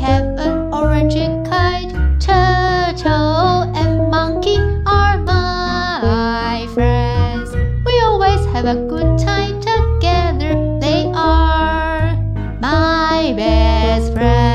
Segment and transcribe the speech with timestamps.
[0.00, 1.92] have an orange kite.
[2.18, 7.54] Turtle and monkey are my friends.
[7.84, 10.54] We always have a good time together.
[10.80, 12.16] They are
[12.58, 14.46] my best friends.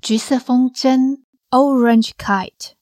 [0.00, 1.18] 橘色风筝
[1.50, 2.72] （Orange Kite）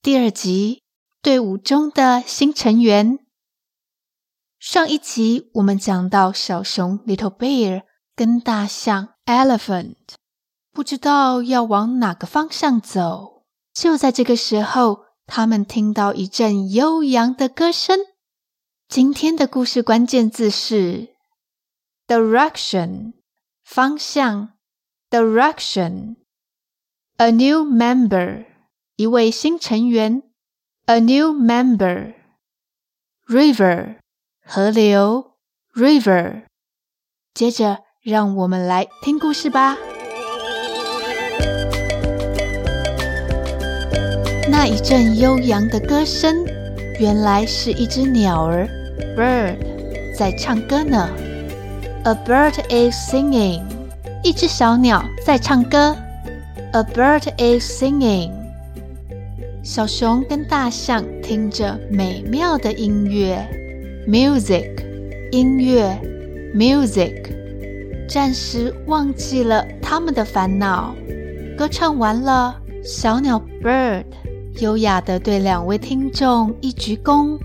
[0.00, 0.84] 第二集，
[1.20, 3.18] 队伍中的新成员。
[4.60, 7.82] 上一集我们讲到小熊 Little Bear
[8.14, 9.96] 跟大象 Elephant
[10.72, 13.42] 不知道要往哪个方向走。
[13.72, 17.98] 就在这个时候，他们听到一阵悠扬的歌声。
[18.88, 21.14] 今天的故事关键字是
[22.06, 23.14] direction
[23.64, 24.54] 方向
[25.10, 28.46] direction。A new member
[28.96, 30.22] 一位新成员
[30.86, 33.98] A new member。River
[34.44, 35.36] 河流，
[35.72, 36.44] river。
[37.32, 39.77] 接着， 让我们来听故事吧。
[44.49, 46.43] 那一阵悠扬的歌声，
[46.99, 48.67] 原来是一只鸟儿
[49.15, 49.57] ，bird，
[50.17, 51.07] 在唱歌呢。
[52.03, 53.61] A bird is singing，
[54.23, 55.95] 一只小鸟在唱歌。
[56.73, 58.31] A bird is singing。
[59.61, 63.37] 小熊跟大象听着美妙的音乐。
[64.07, 64.83] Music，
[65.31, 65.95] 音乐
[66.55, 67.13] ，music，
[68.09, 70.95] 暂时忘记了他们的烦恼。
[71.55, 74.03] 歌唱完了，小鸟 bird
[74.59, 77.39] 优雅的对两位听众一鞠躬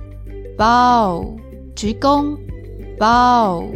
[0.56, 1.36] ，bow，
[1.76, 2.36] 鞠躬
[2.98, 3.66] ，bow。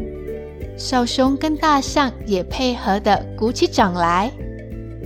[0.78, 4.32] 小熊跟大象也配合的鼓起掌来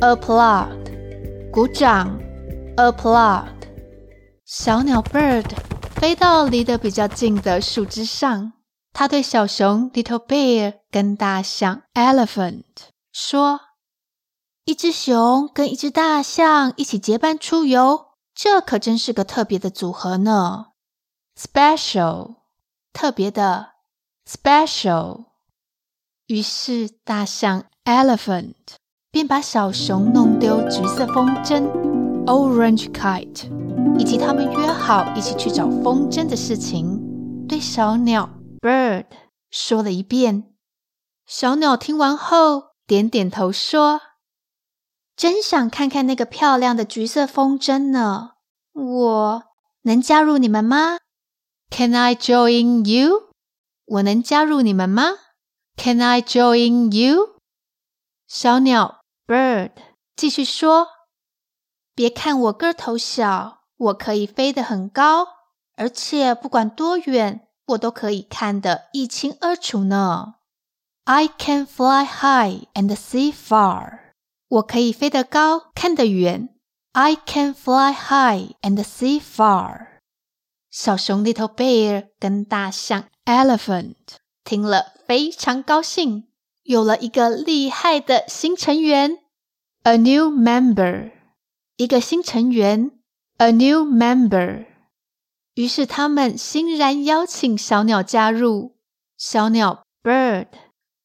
[0.00, 0.69] ，applaud，
[1.50, 2.16] 鼓掌
[2.76, 3.43] ，applaud。
[4.44, 5.47] 小鸟 bird。
[5.97, 8.53] 飞到离得比较近的树枝上，
[8.93, 12.62] 它对小熊 Little Bear 跟大象 Elephant
[13.12, 13.60] 说
[14.66, 20.66] ：“一只熊跟一只大象一起结伴出游，这可真是个特别的组合呢。
[21.34, 22.36] Special，
[22.92, 23.70] 特别的
[24.31, 25.25] ，Special。
[26.26, 28.54] 于是大象 Elephant
[29.10, 31.66] 便把小熊弄丢橘色风筝
[32.26, 33.50] Orange Kite。
[33.98, 38.28] 以及他们约好一起去找风筝的事情，对小鸟
[38.60, 39.04] bird
[39.50, 40.51] 说了一遍。
[41.34, 44.03] 小鸟听完后点点头说
[45.16, 48.32] ：“真想看看那个漂亮的橘色风筝呢，
[48.75, 49.43] 我
[49.84, 50.98] 能加入你们吗
[51.70, 53.31] ？”Can I join you？
[53.87, 55.04] 我能加入你们吗
[55.75, 57.37] ？Can I join you？
[58.28, 59.70] 小鸟 bird
[60.14, 60.88] 继续说
[61.97, 65.26] ：“别看我个头小。”我可以飞得很高，
[65.76, 70.34] 而且不管多远，我都可以看得一清二楚呢。
[71.06, 74.12] I can fly high and see far。
[74.50, 76.50] 我可以飞得高，看得远。
[76.91, 80.00] I can fly high and see far。
[80.69, 83.95] 小熊 Little Bear 跟大象 Elephant
[84.44, 86.28] 听了非常高兴，
[86.63, 89.19] 有了一个厉害的新成员，
[89.84, 91.12] A new member，
[91.78, 92.91] 一个新成员。
[93.38, 94.66] A new member。
[95.53, 98.75] 于是他们欣然邀请小鸟加入。
[99.18, 100.47] 小鸟 bird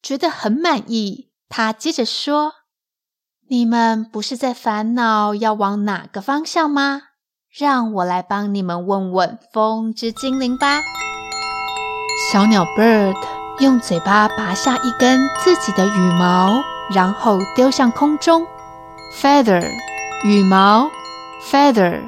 [0.02, 1.30] 觉得很满意。
[1.48, 2.52] 他接着说
[3.48, 7.02] ：“你们不是在烦恼要往哪个方向吗？
[7.50, 10.82] 让我来帮你们问问风之精灵吧。”
[12.30, 13.16] 小鸟 bird
[13.60, 18.46] 用嘴巴拔下一根自己的羽毛，然后丢向空中。
[19.12, 19.72] Feather，
[20.24, 20.90] 羽毛
[21.42, 22.02] ，feather。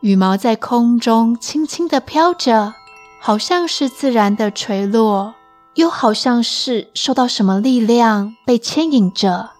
[0.00, 2.74] 羽毛在空中轻轻地飘着，
[3.20, 5.34] 好像是自然的垂落，
[5.76, 9.50] 又好像是受到什么力量被牵引着。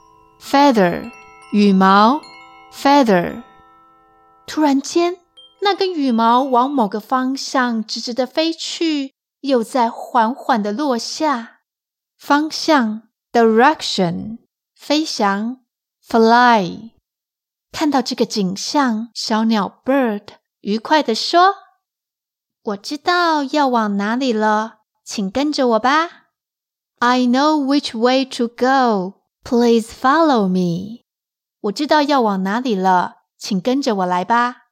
[0.41, 1.11] Feather，
[1.53, 2.21] 羽毛
[2.73, 3.43] ，feather。
[4.47, 5.19] 突然间，
[5.61, 11.61] 那根羽毛往某个方向直直地飞去，又在缓缓地落下。
[12.17, 13.03] 方向
[13.33, 14.39] ，direction，
[14.75, 15.59] 飞翔
[16.07, 16.91] ，fly。
[17.73, 20.23] 看到这个景象，小鸟 bird
[20.61, 21.55] 愉快地说
[22.65, 24.76] ：“我知道要往哪里了，
[25.07, 26.27] 请跟着我吧。
[26.99, 29.21] ”I know which way to go.
[29.45, 31.05] Please follow me.
[31.61, 34.67] 我知道要往哪里了，请跟着我来吧。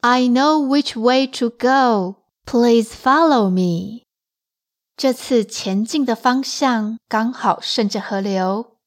[0.00, 2.22] I know which way to go.
[2.44, 4.04] Please follow me.
[4.96, 8.78] 这次前进的方向刚好顺着河流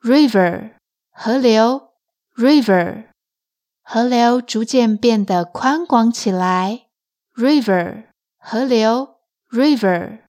[0.00, 0.72] ，river
[1.10, 1.90] 河流
[2.36, 3.08] ，river。
[3.82, 6.86] 河流逐渐变得宽广起来
[7.34, 8.04] ，river
[8.38, 9.16] 河流
[9.50, 10.20] ，river。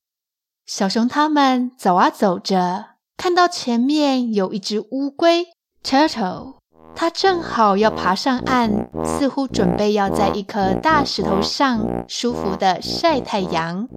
[0.70, 5.48] 小熊他们走啊走着，看到前面有一只乌龟
[5.84, 6.58] （turtle），
[6.96, 13.90] 它正好要爬上岸，似乎准备要在一颗大石头上舒服地晒太阳。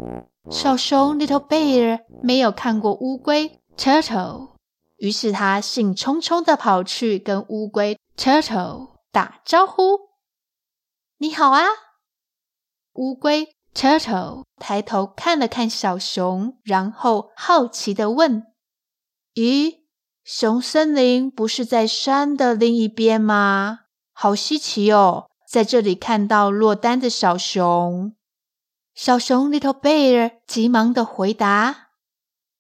[0.50, 4.52] 小熊 Little Bear 没有看过乌龟 turtle，
[4.96, 9.82] 于是他兴冲冲地跑去跟乌龟 turtle 打招呼
[11.20, 11.64] ：“你好啊！”
[12.96, 18.46] 乌龟 turtle 抬头看了看小熊，然后好奇地问
[19.34, 19.80] ：“咦，
[20.24, 23.80] 熊森林不是在山的另一边吗？
[24.12, 28.14] 好稀奇哦，在这里看到落单的小熊。”
[28.94, 31.88] 小熊 Little Bear 急忙地回答：“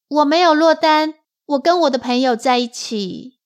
[0.08, 1.14] 我没有落单，
[1.44, 3.38] 我跟我的朋友在一起。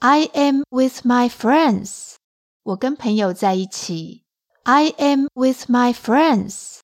[0.00, 2.16] I am with my friends。
[2.64, 4.24] 我跟朋友在一起。
[4.64, 6.80] I am with my friends。”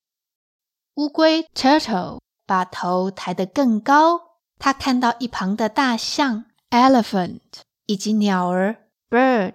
[0.99, 4.21] 乌龟 Turtle 把头抬得更高，
[4.59, 7.39] 他看到一旁的大象 Elephant
[7.87, 9.55] 以及鸟儿 Bird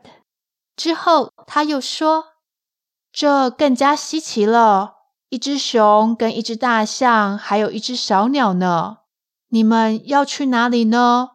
[0.77, 2.27] 之后，他又说
[3.11, 4.93] ：“这更加稀奇了。”
[5.27, 8.99] 一只熊跟一只大象，还有一只小鸟呢。
[9.49, 11.31] 你们要去哪里呢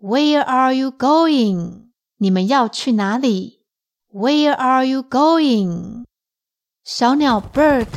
[0.00, 1.88] ？Where are you going？
[2.18, 3.64] 你们要去哪里
[4.12, 6.04] ？Where are you going？
[6.84, 7.88] 小鸟 Bird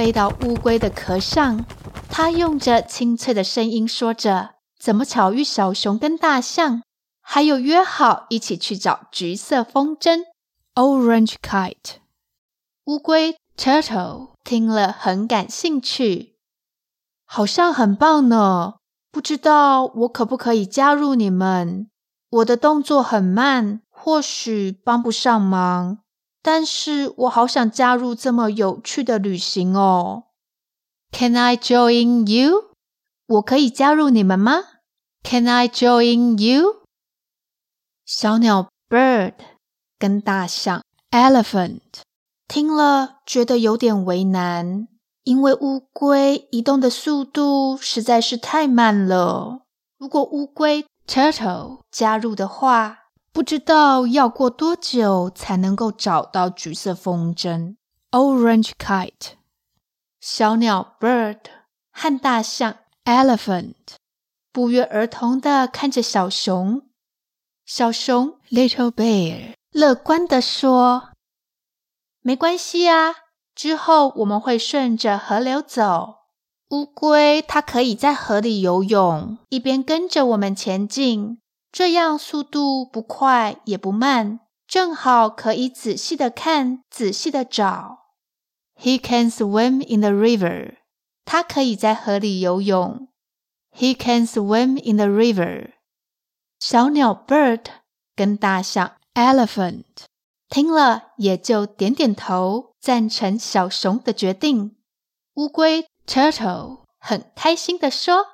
[0.00, 1.66] 飞到乌龟的壳上，
[2.08, 6.82] 它用着清脆的声音说着：“怎么巧遇小熊跟大象，
[7.20, 10.20] 还有约好一起去找橘色风筝
[10.74, 11.96] （Orange Kite）。”
[12.86, 14.30] 乌龟 Turtle。
[14.42, 16.36] 听了很感兴趣，
[17.26, 18.76] 好像很棒呢。
[19.12, 21.90] 不知道我可不可以加入你们？
[22.30, 25.98] 我的动作很慢，或许帮不上忙。
[26.42, 30.24] 但是我好想加入这么有趣的旅行哦。
[31.12, 32.70] Can I join you？
[33.26, 34.62] 我可以加入你们吗
[35.22, 36.82] ？Can I join you？
[38.06, 39.34] 小鸟 Bird
[39.98, 41.80] 跟大象 Elephant。
[42.48, 44.88] 听了，觉得有点为难，
[45.22, 49.60] 因为乌龟移动的速度实在是太慢了。
[49.98, 52.99] 如果乌龟 Turtle 加入的话，
[53.32, 57.76] 不知道要过多久才能够找到橘色风筝
[58.10, 59.34] Orange Kite。
[60.20, 61.38] 小鸟 Bird
[61.92, 63.74] 和大象 Elephant
[64.52, 66.82] 不约而同的看着小熊。
[67.64, 71.10] 小熊 Little Bear 乐观的说。
[72.22, 73.14] 没关系啊，
[73.54, 76.16] 之后我们会顺着河流走。
[76.70, 81.40] 乌龟它可以在河里游泳，一边跟着我们前进，
[81.72, 87.98] 这样速度不快也不慢，正好可以仔细的看，仔细的找。
[88.76, 90.76] He can swim in the river。
[91.24, 93.08] 他可以在河里游泳。
[93.72, 95.74] He can swim in the river。
[96.58, 97.66] 小鸟 Bird
[98.16, 99.84] 跟大象 Elephant。
[100.48, 104.76] 听了，也就点点头，赞成小熊的决定。
[105.34, 108.26] 乌龟 Turtle 很开心地说：“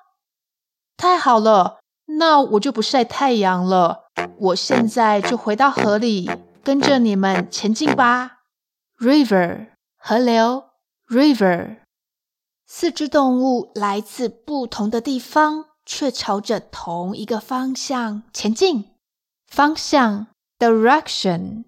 [0.96, 4.04] 太好了，那我就不晒太阳了。
[4.38, 6.30] 我现在就回到河里，
[6.62, 8.38] 跟着你们前进吧。”
[8.98, 10.64] River 河流
[11.08, 11.78] ，River
[12.66, 18.92] 四只动物来自不同的地方，却朝着同一个方向前进。
[19.46, 21.64] 方向 Direction。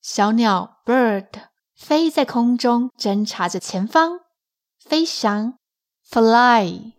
[0.00, 1.26] 小鸟 bird
[1.74, 4.20] 飞在空中，侦察着前方。
[4.78, 5.54] 飞翔
[6.08, 6.92] fly。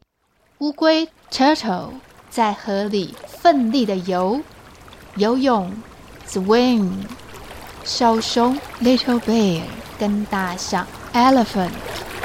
[0.60, 1.92] 乌龟 turtle
[2.36, 4.42] 在河里奋力的游。
[5.16, 5.74] 游泳。
[6.28, 6.92] Swim。
[7.86, 9.62] 小熊 little bear
[9.98, 11.72] 跟大象 elephant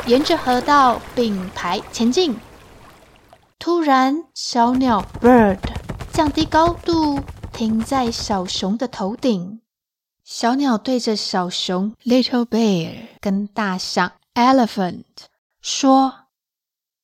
[0.06, 2.36] 沿着河道并排前进。
[3.60, 5.58] 突然，小鸟 bird
[6.12, 7.20] 降低高度，
[7.52, 9.60] 停在小熊的头顶。
[10.24, 11.94] 小鸟对着小熊。
[12.04, 15.04] Little Bear 跟大象 Elephant
[15.62, 16.14] 说：“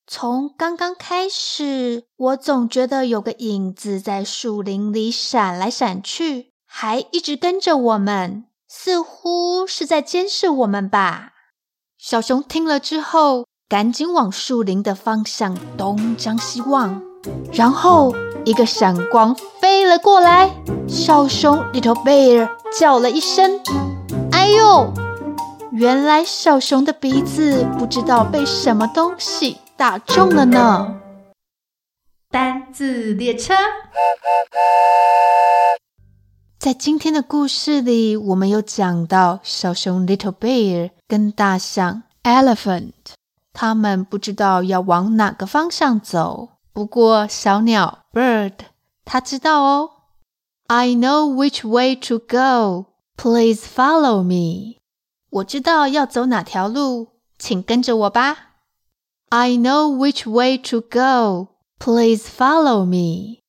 [0.08, 11.32] 从刚刚开始，我总觉得有个影子在树林里闪来闪去，还一直跟着我们，似乎是在监视我们吧。”
[11.98, 17.02] 小熊听了之后，赶紧往树林的方向东张西望，
[17.52, 20.54] 然后一个闪光飞了过来，
[20.86, 22.48] 小熊 Little Bear。
[22.78, 23.60] 叫了一声
[24.32, 24.92] ：“哎呦！”
[25.72, 31.02] 原来小熊的鼻子不知道被什么东西打中了呢。
[32.30, 33.54] 单字列车，
[36.58, 42.92] 在今天的故事里，我们有讲到小熊 Little Bear 跟大象 Elephant，
[43.52, 46.48] 他们不知道要往哪个方向走。
[46.72, 48.54] 不过小鸟 Bird
[49.04, 49.90] 它知道哦。
[50.68, 52.86] I know which way to go.
[53.16, 54.78] Please follow me.
[55.30, 58.45] 我知道要走哪条路，请跟着我吧。
[59.30, 61.48] I know which way to go.
[61.78, 63.40] Please follow me.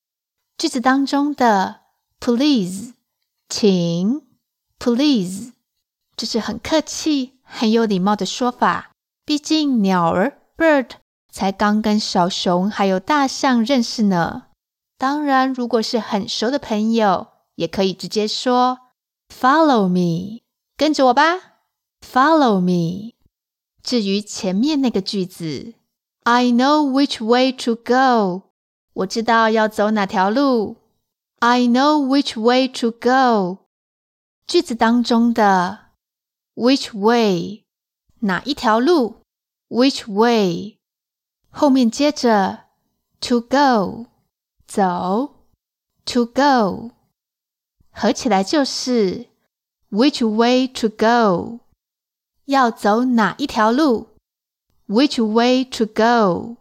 [0.58, 1.82] 句子当中的
[2.20, 2.94] please，
[3.48, 4.24] 请
[4.80, 5.54] ，please，
[6.16, 8.92] 这是很客气、很有礼貌的说法。
[9.24, 10.90] 毕竟鸟儿 bird
[11.32, 14.48] 才刚跟小熊还有大象认识呢。
[14.98, 18.80] 当然，如果是很熟的朋友，也可以直接说
[19.30, 20.42] “Follow me”，
[20.76, 21.60] 跟着我吧。
[22.02, 23.14] Follow me。
[23.87, 25.75] 至于前面那个句子，“
[26.25, 28.51] I know which way to go”，
[28.93, 30.77] 我知道要走哪条路。“
[31.41, 33.67] I know which way to go”，
[34.47, 35.87] 句子当中的
[36.55, 37.65] “which way”，
[38.21, 39.23] 哪一条路？“
[39.69, 40.79] which way”，
[41.51, 42.65] 后面接着
[43.21, 44.07] “to go”。
[44.65, 45.35] 走，
[46.07, 46.93] to go，
[47.91, 49.27] 合起来就是
[49.91, 51.61] which way to go，
[52.48, 54.08] 要走哪一条路
[54.88, 56.56] ？which way to go。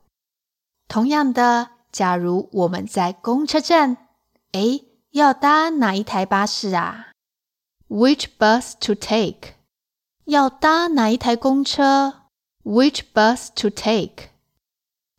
[0.88, 3.96] 同样的，假如我们在公车站，
[4.50, 7.12] 诶，要搭哪一台巴士啊
[7.88, 9.54] ？which bus to take？
[10.24, 12.22] 要搭哪一台公车
[12.64, 14.30] ？which bus to take？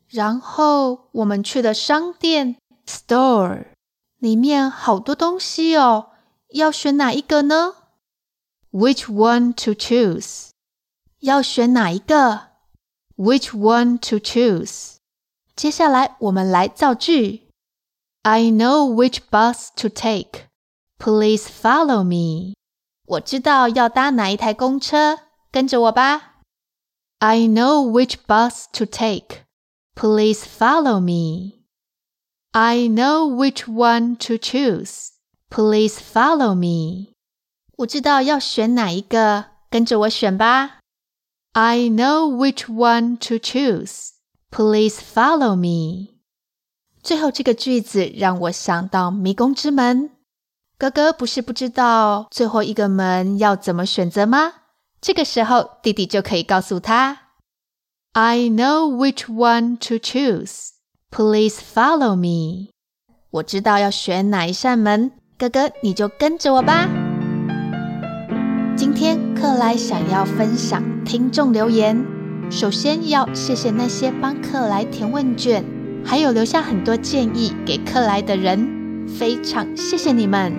[0.09, 2.57] 然后我们去的商店。
[2.85, 3.67] Store
[4.17, 6.11] 里面好多东西哦，
[6.49, 7.75] 要选哪一个呢
[8.71, 10.49] ？Which one to choose？
[11.19, 12.49] 要选哪一个
[13.17, 14.97] ？Which one to choose？
[15.55, 17.47] 接下来我们来造句。
[18.21, 20.47] I know which bus to take.
[20.99, 22.53] Please follow me.
[23.05, 25.19] 我知道要搭哪一台公车，
[25.51, 26.41] 跟着我吧。
[27.19, 29.45] I know which bus to take.
[29.95, 31.63] Please follow me.
[32.51, 35.09] I know which one to choose.
[35.49, 37.13] Please follow me.
[37.77, 40.76] 我知道要选哪一个，跟着我选吧。
[41.59, 44.11] I know which one to choose.
[44.51, 46.19] Please follow me.
[47.01, 50.11] 最后这个句子让我想到迷宫之门。
[50.77, 54.53] 哥哥不是不知道最后一个门要怎么选择吗？
[55.01, 57.21] 这个时候弟弟就可以告诉他
[58.13, 60.73] ：I know which one to choose.
[61.09, 62.69] Please follow me。
[63.31, 67.06] 我知道要选哪一扇门，哥哥你就跟着我吧。
[68.77, 72.05] 今天克莱想要分享听众留言，
[72.51, 75.65] 首先要谢谢那些帮克莱填问卷，
[76.05, 80.53] 还有留下很多建议给克莱的人，非常谢谢你们，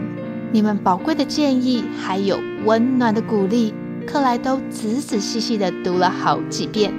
[0.51, 3.73] 你们宝贵的建议还有温暖的鼓励，
[4.05, 6.93] 克莱都仔仔细细的读了好几遍。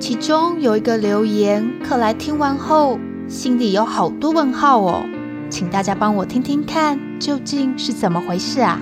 [0.00, 5.06] 其中有一个留言，克莱听完后心里有好多问号哦，
[5.48, 8.80] 请大家帮我听听看，究竟是怎么回事啊？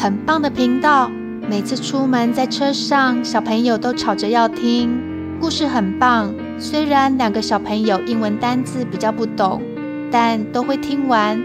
[0.00, 1.10] 很棒的频道，
[1.50, 4.96] 每次出门在车上，小朋友都吵着要听，
[5.40, 6.32] 故事很棒。
[6.56, 9.60] 虽然两个小朋友英文单字比较不懂，
[10.08, 11.42] 但都会听完，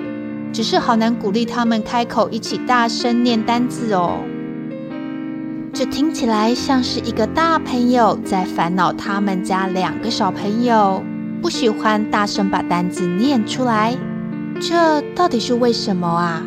[0.53, 4.19] 只是好难鼓励他们开口一起大声念单字哦。
[5.73, 11.03] 这听起来像是一个大朋友在烦恼他们家两个小朋友
[11.41, 13.97] 不喜欢大声把单字念出来。
[14.61, 16.43] 这到底是为什么啊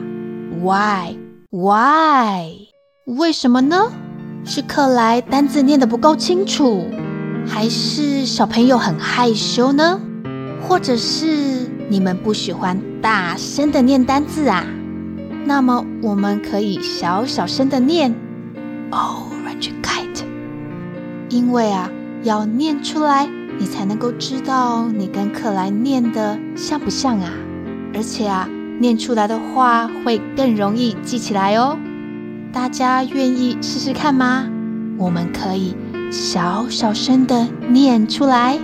[0.62, 1.25] ？Why?
[1.50, 2.72] Why?
[3.04, 3.92] 为什么呢？
[4.44, 6.88] 是克莱单字念得不够清楚，
[7.46, 10.00] 还是小朋友很害羞呢？
[10.60, 14.64] 或者是你们不喜欢大声的念单字啊？
[15.44, 18.12] 那么我们可以小小声的念。
[18.90, 20.24] Orange kite，
[21.28, 21.88] 因为啊，
[22.24, 27.30] 要念出来，你才能够知道你跟克莱念的像不像啊。
[27.94, 31.78] 而且啊，念出来的话会更容易记起来哦。
[32.52, 34.48] 大家愿意试试看吗？
[34.98, 35.74] 我们可以
[36.10, 38.58] 小小声的念出来。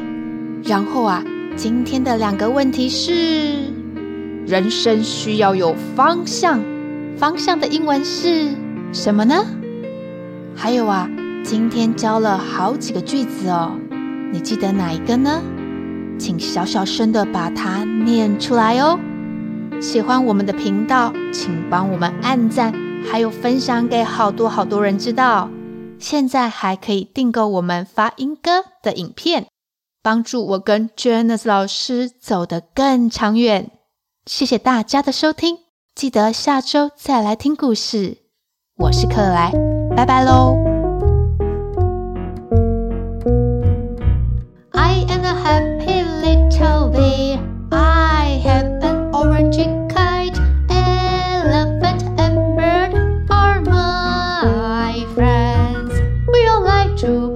[0.65, 1.23] 然后啊，
[1.57, 3.73] 今天的两个问题是：
[4.47, 6.61] 人生需要有方向，
[7.17, 8.51] 方向的英文是
[8.93, 9.45] 什么呢？
[10.55, 11.09] 还有啊，
[11.43, 13.73] 今天教了好几个句子哦，
[14.31, 15.43] 你记得哪一个呢？
[16.19, 18.99] 请小小声的把它念出来哦。
[19.83, 22.73] 喜欢我们的频道，请帮我们按赞，
[23.11, 25.51] 还有分享给好多好多人知道。
[25.99, 29.49] 现在还可以订购我们发音歌的影片，
[30.01, 33.73] 帮助我跟 Janice 老师走得更长远。
[34.25, 35.59] 谢谢大家的收听，
[35.97, 38.19] 记得下周再来听故事。
[38.79, 39.53] 我是克莱。
[39.97, 40.57] 拜拜喽
[44.71, 47.39] ！I am a happy little bee.
[47.71, 48.12] I
[49.23, 49.57] orange
[49.89, 50.37] kite,
[50.69, 52.93] elephant and bird
[53.31, 55.93] are my friends.
[56.27, 57.32] We all like to